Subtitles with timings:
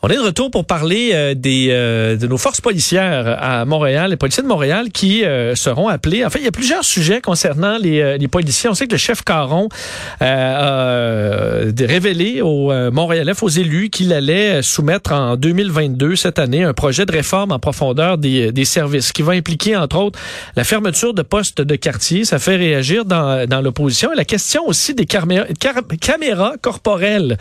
[0.00, 4.10] On est de retour pour parler euh, des euh, de nos forces policières à Montréal,
[4.10, 6.24] les policiers de Montréal qui euh, seront appelés.
[6.24, 8.70] En fait, il y a plusieurs sujets concernant les, les policiers.
[8.70, 9.68] On sait que le chef Caron
[10.20, 17.04] a révélé aux Montréalais, aux élus, qu'il allait soumettre en 2022, cette année, un projet
[17.04, 20.18] de réforme en profondeur des, des services qui va impliquer, entre autres,
[20.54, 22.24] la fermeture de postes de quartier.
[22.24, 24.12] Ça fait réagir dans, dans l'opposition.
[24.12, 25.46] Et la question aussi des caméras,
[26.00, 27.36] caméras corporelles,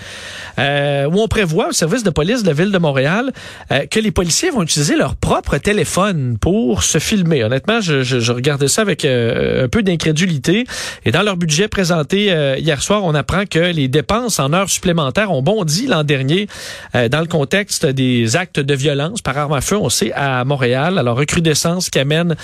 [0.57, 3.31] où on prévoit au service de police la ville de Montréal
[3.71, 7.43] euh, que les policiers vont utiliser leur propre téléphone pour se filmer.
[7.43, 10.65] Honnêtement, je, je, je regardais ça avec euh, un peu d'incrédulité.
[11.05, 14.69] Et dans leur budget présenté euh, hier soir, on apprend que les dépenses en heures
[14.69, 16.47] supplémentaires ont bondi l'an dernier
[16.93, 20.97] dans le contexte des actes de violence par arme à feu, on sait, à Montréal.
[20.97, 22.35] Alors, recrudescence qui amène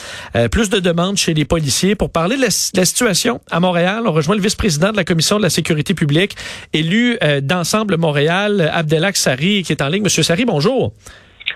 [0.51, 1.95] plus de demandes chez les policiers.
[1.95, 5.37] Pour parler de la, la situation à Montréal, on rejoint le vice-président de la Commission
[5.37, 6.35] de la sécurité publique,
[6.73, 10.93] élu d'Ensemble Montréal, Abdelak Sari, qui est en Monsieur Sari, bonjour.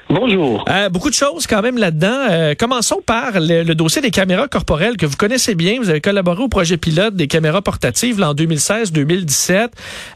[0.09, 0.65] Bonjour.
[0.91, 2.53] Beaucoup de choses quand même là-dedans.
[2.57, 5.79] Commençons par le, dossier des caméras corporelles que vous connaissez bien.
[5.79, 9.69] Vous avez collaboré au projet pilote des caméras portatives en 2016-2017.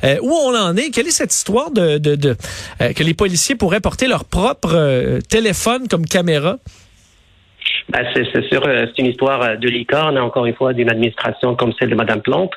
[0.03, 0.91] Euh, où on en est?
[0.91, 1.97] Quelle est cette histoire de
[2.80, 6.58] que les policiers pourraient porter leur propre téléphone comme caméra?
[7.89, 11.55] Ben, c'est sûr, euh, c'est une histoire euh, de licorne, encore une fois, d'une administration
[11.55, 12.51] comme celle de Mme Plante.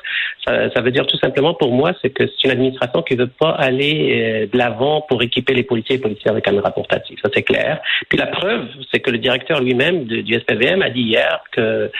[0.45, 3.23] Ça, ça, veut dire tout simplement pour moi, c'est que c'est une administration qui ne
[3.23, 7.17] veut pas aller euh, de l'avant pour équiper les policiers et policiers avec caméras portatives.
[7.23, 7.81] Ça, c'est clair.
[8.09, 11.91] Puis la preuve, c'est que le directeur lui-même du SPVM a dit hier que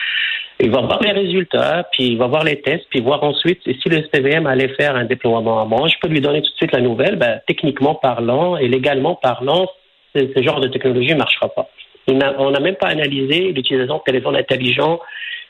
[0.61, 3.89] il va voir les résultats, puis il va voir les tests, puis voir ensuite si
[3.89, 5.89] le SPVM allait faire un déploiement à moi.
[5.89, 7.17] Je peux lui donner tout de suite la nouvelle.
[7.17, 9.67] Ben, techniquement parlant et légalement parlant,
[10.15, 11.67] ce genre de technologie ne marchera pas.
[12.07, 14.99] On n'a même pas analysé l'utilisation de téléphones intelligents,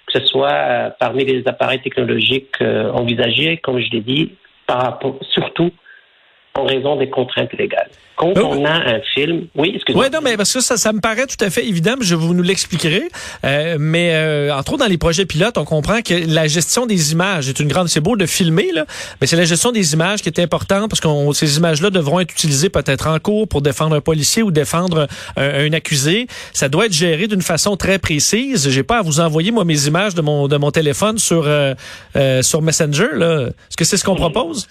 [0.07, 4.31] que ce soit euh, parmi les appareils technologiques euh, envisagés, comme je l'ai dit,
[4.67, 5.71] par rapport, surtout
[6.55, 7.89] en raison des contraintes légales.
[8.15, 8.51] Quand oh.
[8.51, 10.05] on a un film, oui, excusez-moi.
[10.05, 12.33] Oui, non, mais parce que ça, ça me paraît tout à fait évident, je vous
[12.33, 13.09] nous l'expliquerai.
[13.43, 17.11] Euh, mais euh, entre autres, dans les projets pilotes, on comprend que la gestion des
[17.11, 17.89] images est une grande.
[17.89, 18.85] C'est beau de filmer, là,
[19.19, 22.31] mais c'est la gestion des images qui est importante parce que ces images-là devront être
[22.31, 26.27] utilisées peut-être en cours pour défendre un policier ou défendre un, accusé.
[26.53, 28.69] Ça doit être géré d'une façon très précise.
[28.69, 31.73] J'ai pas à vous envoyer moi mes images de mon de mon téléphone sur euh,
[32.15, 33.09] euh sur Messenger.
[33.15, 34.67] Là, est-ce que c'est ce qu'on propose?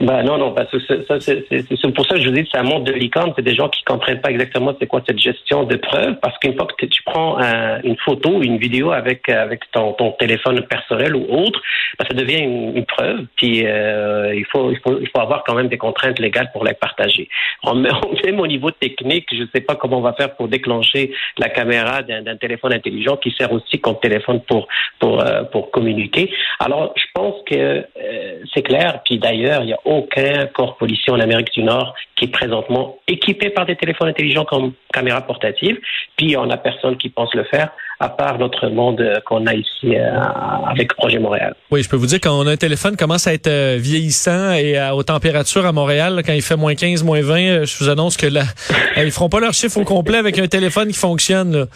[0.00, 2.62] Ben non, non, parce que ça, c'est pour ça que je vous dis, c'est un
[2.62, 3.32] monde de licorne.
[3.34, 6.54] C'est des gens qui comprennent pas exactement c'est quoi cette gestion de preuves, parce qu'une
[6.54, 7.38] fois que tu prends
[7.82, 11.60] une photo, une vidéo avec avec ton, ton téléphone personnel ou autre,
[11.98, 13.24] ben, ça devient une, preuve.
[13.36, 16.64] Puis euh, il faut il faut il faut avoir quand même des contraintes légales pour
[16.64, 17.28] les partager.
[17.62, 21.48] On, même au niveau technique, je sais pas comment on va faire pour déclencher la
[21.48, 24.68] caméra d'un téléphone intelligent qui sert aussi comme téléphone pour
[24.98, 26.30] pour euh, pour communiquer.
[26.58, 28.25] Alors je pense que euh,
[28.56, 29.00] c'est clair.
[29.04, 32.98] Puis d'ailleurs, il y a aucun corps policier en Amérique du Nord qui est présentement
[33.06, 35.78] équipé par des téléphones intelligents comme caméra portative.
[36.16, 39.94] Puis on n'a personne qui pense le faire, à part notre monde qu'on a ici
[39.96, 40.18] euh,
[40.66, 41.54] avec Projet Montréal.
[41.70, 44.78] Oui, je peux vous dire qu'on a un téléphone commence à être euh, vieillissant et
[44.78, 47.90] à, aux températures à Montréal, quand il fait moins 15, moins 20, euh, je vous
[47.90, 48.44] annonce que là,
[48.96, 51.66] ils feront pas leur chiffre au complet avec un téléphone qui fonctionne.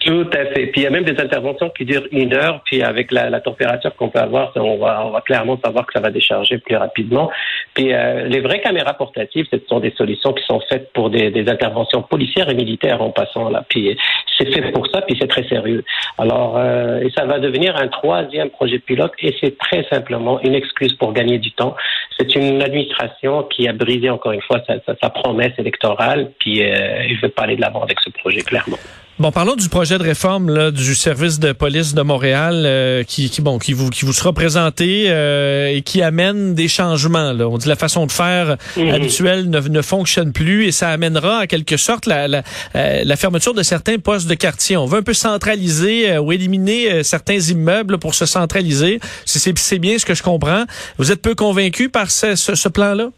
[0.00, 0.66] Tout à fait.
[0.68, 3.40] Puis il y a même des interventions qui durent une heure, puis avec la, la
[3.40, 6.76] température qu'on peut avoir, on va, on va clairement savoir que ça va décharger plus
[6.76, 7.30] rapidement.
[7.74, 11.30] Puis euh, les vraies caméras portatives, ce sont des solutions qui sont faites pour des,
[11.30, 13.62] des interventions policières et militaires en passant là.
[13.68, 13.94] Puis
[14.38, 15.84] c'est fait pour ça, puis c'est très sérieux.
[16.16, 20.54] Alors, euh, et ça va devenir un troisième projet pilote, et c'est très simplement une
[20.54, 21.76] excuse pour gagner du temps.
[22.18, 27.04] C'est une administration qui a brisé encore une fois sa, sa, promesse électorale, puis euh,
[27.06, 28.78] il veut pas aller de l'avant avec ce projet clairement.
[29.20, 33.28] Bon, parlons du projet de réforme là, du service de police de Montréal euh, qui,
[33.28, 37.34] qui, bon, qui vous, qui vous sera présenté euh, et qui amène des changements.
[37.34, 37.46] Là.
[37.46, 38.88] On dit la façon de faire mhm.
[38.88, 42.42] habituelle ne, ne, fonctionne plus et ça amènera en quelque sorte la, la,
[42.76, 44.78] euh, la, fermeture de certains postes de quartier.
[44.78, 49.00] On veut un peu centraliser ou éliminer certains immeubles pour se centraliser.
[49.26, 50.64] C'est bien ce que je comprends.
[50.96, 53.10] Vous êtes peu convaincu par ce, ce, ce plan-là?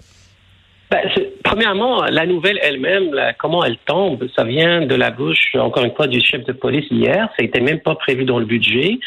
[0.92, 1.08] Ben,
[1.42, 6.06] premièrement, la nouvelle elle-même, comment elle tombe, ça vient de la bouche, encore une fois,
[6.06, 7.30] du chef de police hier.
[7.34, 8.98] Ça n'était même pas prévu dans le budget.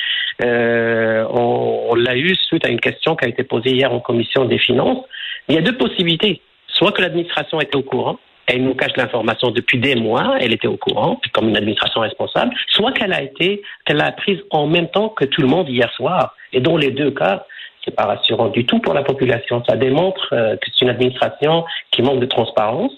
[0.43, 4.45] Euh, on, l'a eu suite à une question qui a été posée hier en commission
[4.45, 5.05] des finances.
[5.47, 6.41] Il y a deux possibilités.
[6.69, 8.17] Soit que l'administration était au courant,
[8.47, 12.55] elle nous cache l'information depuis des mois, elle était au courant, comme une administration responsable,
[12.69, 15.91] soit qu'elle a été, qu'elle l'a prise en même temps que tout le monde hier
[15.93, 16.35] soir.
[16.51, 17.45] Et dans les deux cas,
[17.85, 19.63] c'est pas rassurant du tout pour la population.
[19.69, 22.91] Ça démontre euh, que c'est une administration qui manque de transparence,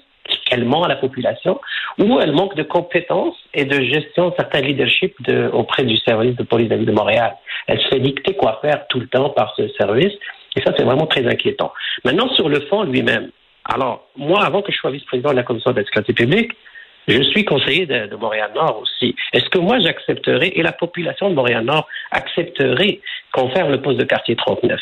[0.46, 1.60] qu'elle ment à la population,
[2.00, 6.36] ou elle manque de compétences et de gestion de certains leadership de, auprès du service
[6.36, 7.36] de police de Montréal.
[7.68, 10.14] Elle se fait dicter quoi faire tout le temps par ce service,
[10.56, 11.72] et ça, c'est vraiment très inquiétant.
[12.04, 13.30] Maintenant, sur le fond lui-même,
[13.66, 16.52] alors, moi, avant que je sois vice-président de la commission de la sécurité publique,
[17.08, 19.16] je suis conseiller de, Montréal-Nord aussi.
[19.34, 23.00] Est-ce que moi j'accepterais, et la population de Montréal-Nord accepterait
[23.32, 24.80] qu'on fasse le poste de quartier 39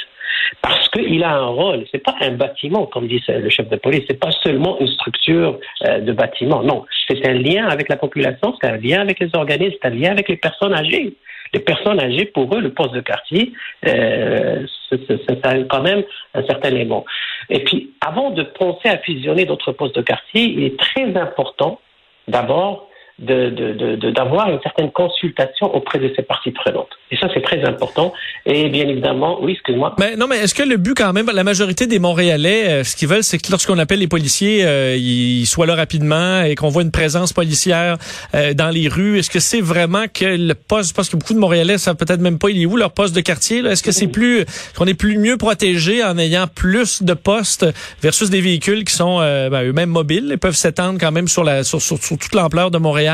[0.61, 4.03] Parce qu'il a un rôle, c'est pas un bâtiment, comme dit le chef de police,
[4.07, 6.85] c'est pas seulement une structure euh, de bâtiment, non.
[7.07, 10.11] C'est un lien avec la population, c'est un lien avec les organismes, c'est un lien
[10.11, 11.13] avec les personnes âgées.
[11.53, 13.53] Les personnes âgées, pour eux, le poste de quartier,
[13.87, 17.05] euh, c'est quand même un certain élément.
[17.49, 21.79] Et puis, avant de penser à fusionner d'autres postes de quartier, il est très important
[22.27, 26.89] d'abord d'avoir de, de, une certaine consultation auprès de ces parties prenantes.
[27.11, 28.11] Et ça, c'est très important.
[28.45, 29.95] Et bien évidemment, oui, excuse-moi.
[29.97, 32.95] Mais non, mais est-ce que le but quand même, la majorité des Montréalais, euh, ce
[32.97, 36.67] qu'ils veulent, c'est que lorsqu'on appelle les policiers, euh, ils soient là rapidement et qu'on
[36.67, 37.97] voit une présence policière
[38.33, 39.17] euh, dans les rues.
[39.17, 42.37] Est-ce que c'est vraiment que le poste, parce que beaucoup de Montréalais savent peut-être même
[42.37, 43.59] pas il est où leur poste de quartier.
[43.59, 44.43] Est-ce que c'est plus
[44.77, 47.65] qu'on est plus mieux protégé en ayant plus de postes
[48.01, 51.63] versus des véhicules qui sont ben, eux-mêmes mobiles et peuvent s'étendre quand même sur la
[51.63, 53.04] sur, sur toute l'ampleur de Montréal?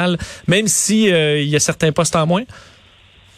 [0.47, 2.43] Même si euh, y a certains postes en moins?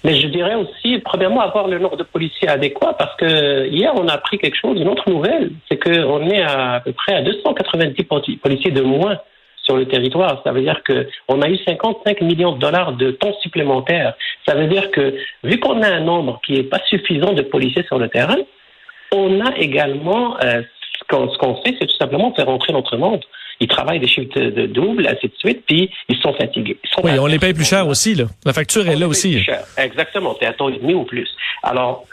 [0.04, 4.08] Mais je dirais aussi, premièrement, avoir le nombre de policiers adéquat, parce que hier, on
[4.10, 8.04] a appris quelque chose, une autre nouvelle, c'est qu'on est à, peu près à 290
[8.04, 9.18] policiers de moins
[9.64, 10.42] sur le territoire.
[10.44, 14.14] Ça veut dire qu'on a eu 55 millions de dollars de temps supplémentaires.
[14.46, 15.16] Ça veut dire que,
[15.46, 18.40] vu qu'on a un nombre qui n'est pas suffisant de policiers sur le terrain,
[19.14, 20.64] on a également, euh,
[21.00, 23.24] ce qu'on fait, c'est tout simplement faire rentrer notre monde
[23.64, 26.78] ils travaillent des chiffres de, double, ainsi de suite, puis ils sont fatigués.
[27.02, 28.26] oui, on les paye plus cher aussi, là.
[28.46, 29.40] La facture est là aussi.
[29.78, 31.30] Exactement, c'est un taux et demi ou plus.
[31.64, 32.06] Alors,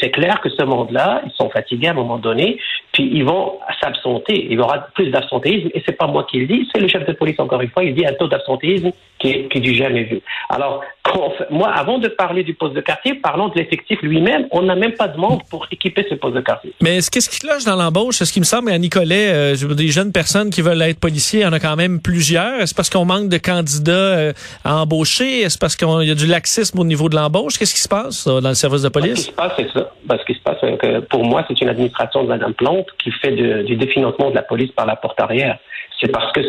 [0.00, 2.58] c'est clair que ce monde-là, ils sont fatigués à un moment donné,
[3.00, 4.46] puis ils vont s'absenter.
[4.50, 7.06] Il y aura plus d'absentéisme, et c'est pas moi qui le dis, c'est le chef
[7.06, 9.74] de police, encore une fois, il dit un taux d'absentéisme qui est, qui est du
[9.74, 10.20] jamais vu.
[10.48, 10.82] Alors,
[11.50, 14.46] moi, avant de parler du poste de quartier, parlons de l'effectif lui-même.
[14.52, 16.72] On n'a même pas de monde pour équiper ce poste de quartier.
[16.80, 18.16] Mais ce qu'est-ce qui cloche dans l'embauche?
[18.16, 21.42] Ce qui me semble à Nicolet, euh, des jeunes personnes qui veulent être policiers, il
[21.42, 22.60] y en a quand même plusieurs.
[22.60, 24.32] Est-ce parce qu'on manque de candidats euh,
[24.64, 25.40] à embaucher?
[25.40, 27.58] Est-ce parce qu'il y a du laxisme au niveau de l'embauche?
[27.58, 29.22] Qu'est-ce qui se passe dans le service de police?
[29.22, 29.90] Ce qui se passe, c'est ça.
[30.04, 32.86] Ben, ce qui se passe, c'est que pour moi, c'est une administration de Mme Plante
[32.98, 35.58] qui fait du définancement de la police par la porte arrière
[36.00, 36.40] c'est parce que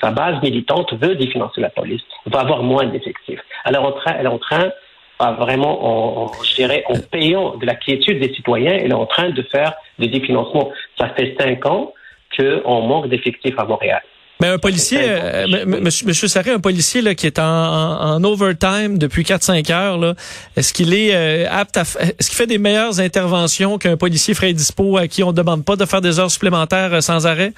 [0.00, 3.40] sa base militante veut définancer la police, va avoir moins d'effectifs.
[3.64, 4.70] Alors, elle est en train,
[5.18, 9.30] vraiment, en, je dirais, en payant de la quiétude des citoyens, elle est en train
[9.30, 10.70] de faire des définancements.
[10.98, 11.94] Ça fait cinq ans
[12.36, 14.02] qu'on manque d'effectifs à Montréal.
[14.40, 19.22] Mais un policier, euh, monsieur, monsieur Sarré, un policier là, qui est en, overtime depuis
[19.22, 20.14] 4-5 heures,
[20.56, 24.52] est-ce qu'il est, euh, apte à est-ce qu'il fait des meilleures interventions qu'un policier frais
[24.52, 27.52] dispo à qui on ne demande pas de faire des heures supplémentaires euh, sans arrêt?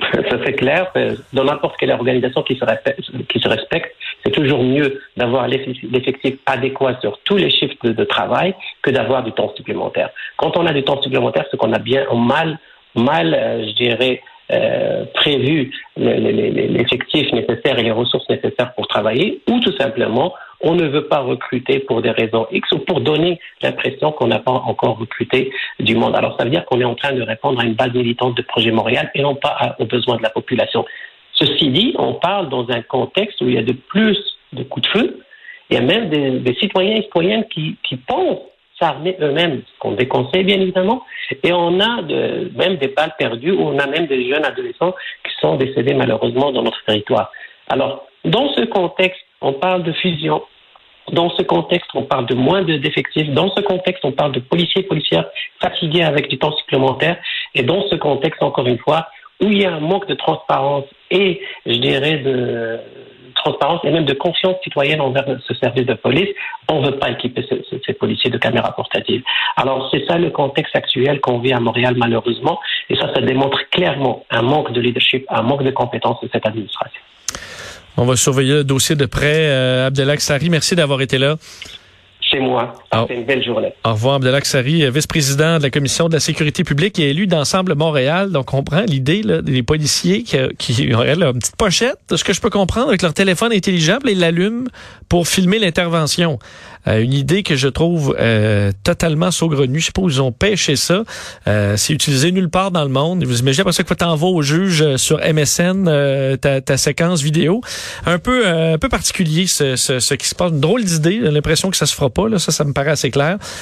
[0.00, 0.92] Ça c'est clair.
[1.32, 3.94] Dans n'importe quelle organisation qui se respecte, qui se respecte
[4.24, 9.32] c'est toujours mieux d'avoir l'effectif adéquat sur tous les chiffres de, travail que d'avoir du
[9.32, 10.10] temps supplémentaire.
[10.36, 12.58] Quand on a du temps supplémentaire, c'est qu'on a bien mal,
[12.94, 19.60] mal, euh, je dirais, euh, prévu l'effectif nécessaire et les ressources nécessaires pour travailler, ou
[19.60, 24.12] tout simplement on ne veut pas recruter pour des raisons X ou pour donner l'impression
[24.12, 26.16] qu'on n'a pas encore recruté du monde.
[26.16, 28.42] Alors ça veut dire qu'on est en train de répondre à une base militante de
[28.42, 30.84] Projet Montréal et non pas aux besoins de la population.
[31.34, 34.18] Ceci dit, on parle dans un contexte où il y a de plus
[34.52, 35.20] de coups de feu.
[35.68, 38.40] Il y a même des, citoyens et citoyennes qui, qui pensent
[38.78, 41.02] s'armer eux-mêmes, ce qu'on déconseille bien évidemment.
[41.42, 44.94] Et on a de, même des balles perdues, ou on a même des jeunes adolescents
[45.24, 47.30] qui sont décédés malheureusement dans notre territoire.
[47.68, 50.42] Alors, dans ce contexte, on parle de fusion,
[51.12, 53.28] dans ce contexte, on parle de moins d'effectifs.
[53.30, 55.26] Dans ce contexte, on parle de policiers et policières
[55.60, 57.18] fatigués avec du temps supplémentaire.
[57.54, 59.08] Et dans ce contexte, encore une fois,
[59.42, 62.78] où il y a un manque de transparence et, je dirais, de
[63.44, 66.28] transparence et même de confiance citoyenne envers ce service de police,
[66.68, 67.46] on ne veut pas équiper
[67.86, 69.22] ces policiers de caméras portatives.
[69.56, 72.58] Alors, c'est ça le contexte actuel qu'on vit à Montréal, malheureusement.
[72.88, 76.46] Et ça, ça démontre clairement un manque de leadership, un manque de compétences de cette
[76.46, 77.00] administration.
[77.96, 79.48] On va surveiller le dossier de près.
[79.48, 81.36] Euh, Abdelak Sari, merci d'avoir été là.
[82.34, 82.74] Chez moi.
[82.90, 83.04] Ah.
[83.06, 83.72] C'est une belle journée.
[83.84, 87.76] Au revoir, Abdelak Sari, vice-président de la Commission de la sécurité publique et élu d'Ensemble
[87.76, 88.32] Montréal.
[88.32, 92.32] Donc, on prend l'idée des policiers qui, qui ont une petite pochette, de ce que
[92.32, 94.64] je peux comprendre, avec leur téléphone intelligent, ils l'allument
[95.08, 96.40] pour filmer l'intervention.
[96.86, 99.80] Euh, une idée que je trouve euh, totalement saugrenue.
[99.80, 101.04] Je sais pas où ils ont pêché ça.
[101.46, 103.24] Euh, c'est utilisé nulle part dans le monde.
[103.24, 107.60] Vous imaginez après ça que tu envoies au juge sur MSN ta, ta, séquence vidéo.
[108.06, 110.50] Un peu un peu particulier ce, ce, ce qui se passe.
[110.50, 111.18] Une drôle d'idée.
[111.18, 112.28] L'impression que ça se fera pas.
[112.28, 112.38] Là.
[112.38, 113.38] Ça, ça me paraît assez clair.